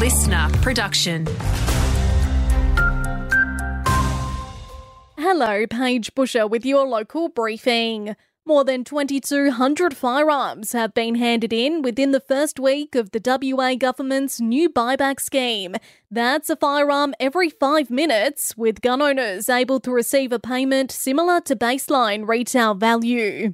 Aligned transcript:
LiSTNR 0.00 0.62
production. 0.62 1.26
Hello, 5.18 5.66
Paige 5.66 6.14
Busher 6.14 6.46
with 6.46 6.64
your 6.64 6.88
local 6.88 7.28
briefing. 7.28 8.16
More 8.46 8.64
than 8.64 8.82
2,200 8.82 9.94
firearms 9.94 10.72
have 10.72 10.94
been 10.94 11.16
handed 11.16 11.52
in 11.52 11.82
within 11.82 12.12
the 12.12 12.20
first 12.20 12.58
week 12.58 12.94
of 12.94 13.10
the 13.10 13.20
WA 13.22 13.74
government's 13.74 14.40
new 14.40 14.70
buyback 14.70 15.20
scheme. 15.20 15.76
That's 16.10 16.48
a 16.48 16.56
firearm 16.56 17.12
every 17.20 17.50
five 17.50 17.90
minutes, 17.90 18.56
with 18.56 18.80
gun 18.80 19.02
owners 19.02 19.50
able 19.50 19.80
to 19.80 19.92
receive 19.92 20.32
a 20.32 20.38
payment 20.38 20.90
similar 20.90 21.42
to 21.42 21.54
baseline 21.54 22.26
retail 22.26 22.72
value. 22.72 23.52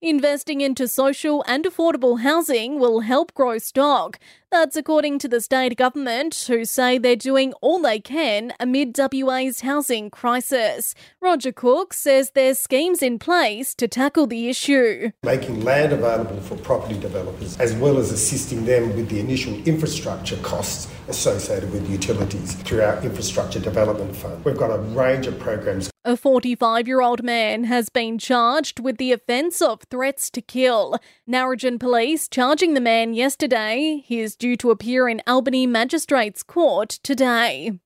Investing 0.00 0.60
into 0.60 0.86
social 0.86 1.44
and 1.48 1.64
affordable 1.64 2.20
housing 2.20 2.78
will 2.78 3.00
help 3.00 3.34
grow 3.34 3.58
stock. 3.58 4.20
That's 4.50 4.76
according 4.76 5.18
to 5.18 5.28
the 5.28 5.42
state 5.42 5.76
government, 5.76 6.46
who 6.48 6.64
say 6.64 6.96
they're 6.96 7.16
doing 7.16 7.52
all 7.60 7.82
they 7.82 8.00
can 8.00 8.54
amid 8.58 8.96
WA's 8.96 9.60
housing 9.60 10.08
crisis. 10.08 10.94
Roger 11.20 11.52
Cook 11.52 11.92
says 11.92 12.30
there's 12.30 12.58
schemes 12.58 13.02
in 13.02 13.18
place 13.18 13.74
to 13.74 13.86
tackle 13.86 14.26
the 14.26 14.48
issue. 14.48 15.10
Making 15.22 15.64
land 15.64 15.92
available 15.92 16.40
for 16.40 16.56
property 16.56 16.98
developers, 16.98 17.58
as 17.58 17.74
well 17.74 17.98
as 17.98 18.10
assisting 18.10 18.64
them 18.64 18.96
with 18.96 19.10
the 19.10 19.20
initial 19.20 19.52
infrastructure 19.66 20.38
costs 20.38 20.90
associated 21.08 21.70
with 21.70 21.90
utilities 21.90 22.54
through 22.54 22.80
our 22.80 23.02
Infrastructure 23.02 23.60
Development 23.60 24.16
Fund. 24.16 24.42
We've 24.46 24.56
got 24.56 24.70
a 24.70 24.78
range 24.78 25.26
of 25.26 25.38
programs 25.38 25.90
a 26.08 26.16
45 26.16 26.88
year 26.88 27.02
old 27.02 27.22
man 27.22 27.64
has 27.64 27.90
been 27.90 28.18
charged 28.18 28.80
with 28.80 28.96
the 28.96 29.12
offence 29.12 29.60
of 29.60 29.82
threats 29.90 30.30
to 30.30 30.40
kill. 30.40 30.96
Narrogin 31.28 31.78
police 31.78 32.28
charging 32.28 32.72
the 32.72 32.80
man 32.80 33.12
yesterday. 33.12 34.02
He 34.06 34.20
is 34.20 34.34
due 34.38 34.56
to 34.56 34.70
appear 34.70 35.08
in 35.08 35.22
Albany 35.26 35.66
Magistrates 35.66 36.42
Court 36.42 36.88
today. 37.02 37.78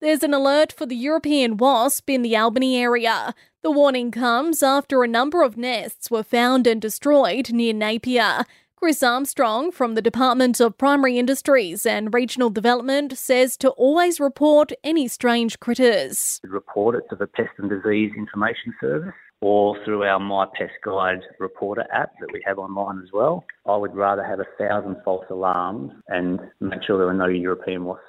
There's 0.00 0.22
an 0.22 0.32
alert 0.32 0.72
for 0.72 0.86
the 0.86 0.96
European 0.96 1.56
wasp 1.56 2.08
in 2.08 2.22
the 2.22 2.36
Albany 2.36 2.80
area. 2.80 3.34
The 3.62 3.70
warning 3.70 4.10
comes 4.10 4.62
after 4.62 5.02
a 5.02 5.08
number 5.08 5.42
of 5.42 5.58
nests 5.58 6.10
were 6.10 6.22
found 6.22 6.66
and 6.66 6.80
destroyed 6.80 7.52
near 7.52 7.74
Napier. 7.74 8.46
Chris 8.82 9.02
Armstrong 9.02 9.70
from 9.70 9.94
the 9.94 10.00
Department 10.00 10.58
of 10.58 10.78
Primary 10.78 11.18
Industries 11.18 11.84
and 11.84 12.14
Regional 12.14 12.48
Development 12.48 13.14
says 13.14 13.58
to 13.58 13.68
always 13.72 14.18
report 14.18 14.72
any 14.82 15.06
strange 15.06 15.60
critters. 15.60 16.40
Report 16.44 16.94
it 16.94 17.04
to 17.10 17.16
the 17.16 17.26
Pest 17.26 17.50
and 17.58 17.68
Disease 17.68 18.10
Information 18.16 18.72
Service 18.80 19.12
or 19.42 19.76
through 19.84 20.04
our 20.04 20.18
My 20.18 20.46
Pest 20.58 20.72
Guide 20.82 21.20
reporter 21.38 21.84
app 21.92 22.14
that 22.20 22.32
we 22.32 22.42
have 22.46 22.58
online 22.58 23.02
as 23.02 23.12
well. 23.12 23.44
I 23.66 23.76
would 23.76 23.94
rather 23.94 24.24
have 24.24 24.40
a 24.40 24.46
thousand 24.58 24.96
false 25.04 25.26
alarms 25.28 25.92
and 26.08 26.40
make 26.60 26.82
sure 26.82 26.96
there 26.96 27.08
are 27.08 27.12
no 27.12 27.26
European 27.26 27.84
wasps. 27.84 28.06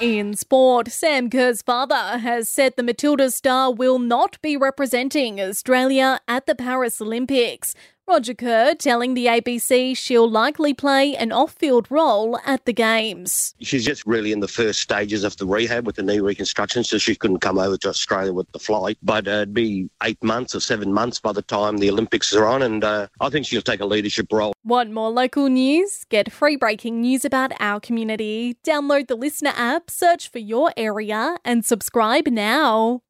In 0.00 0.34
sport, 0.34 0.88
Sam 0.88 1.30
Kerr's 1.30 1.62
father 1.62 2.18
has 2.18 2.48
said 2.48 2.74
the 2.74 2.82
Matilda 2.82 3.30
star 3.30 3.72
will 3.72 4.00
not 4.00 4.42
be 4.42 4.56
representing 4.56 5.40
Australia 5.40 6.18
at 6.26 6.46
the 6.46 6.56
Paris 6.56 7.00
Olympics. 7.00 7.76
Roger 8.12 8.34
Kerr 8.34 8.74
telling 8.74 9.14
the 9.14 9.24
ABC 9.24 9.96
she'll 9.96 10.30
likely 10.30 10.74
play 10.74 11.16
an 11.16 11.32
off 11.32 11.52
field 11.52 11.90
role 11.90 12.38
at 12.44 12.66
the 12.66 12.72
Games. 12.74 13.54
She's 13.62 13.86
just 13.86 14.04
really 14.04 14.32
in 14.32 14.40
the 14.40 14.48
first 14.48 14.80
stages 14.80 15.24
of 15.24 15.34
the 15.38 15.46
rehab 15.46 15.86
with 15.86 15.96
the 15.96 16.02
knee 16.02 16.20
reconstruction, 16.20 16.84
so 16.84 16.98
she 16.98 17.14
couldn't 17.14 17.38
come 17.38 17.58
over 17.58 17.78
to 17.78 17.88
Australia 17.88 18.34
with 18.34 18.52
the 18.52 18.58
flight. 18.58 18.98
But 19.02 19.26
uh, 19.26 19.30
it'd 19.30 19.54
be 19.54 19.88
eight 20.02 20.22
months 20.22 20.54
or 20.54 20.60
seven 20.60 20.92
months 20.92 21.20
by 21.20 21.32
the 21.32 21.40
time 21.40 21.78
the 21.78 21.88
Olympics 21.88 22.34
are 22.34 22.44
on, 22.44 22.60
and 22.60 22.84
uh, 22.84 23.06
I 23.18 23.30
think 23.30 23.46
she'll 23.46 23.62
take 23.62 23.80
a 23.80 23.86
leadership 23.86 24.26
role. 24.30 24.52
Want 24.62 24.92
more 24.92 25.08
local 25.08 25.48
news? 25.48 26.04
Get 26.10 26.30
free 26.30 26.56
breaking 26.56 27.00
news 27.00 27.24
about 27.24 27.52
our 27.60 27.80
community. 27.80 28.58
Download 28.62 29.08
the 29.08 29.16
LiSTNR 29.16 29.54
app, 29.56 29.88
search 29.88 30.28
for 30.28 30.38
your 30.38 30.70
area, 30.76 31.38
and 31.46 31.64
subscribe 31.64 32.26
now. 32.26 33.00